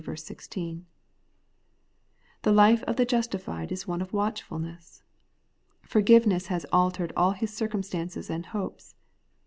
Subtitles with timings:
[0.01, 0.81] The
[2.51, 5.03] life of the justified is one of watchfulness.
[5.83, 8.95] Forgiveness has altered aU his circumstances and hopes.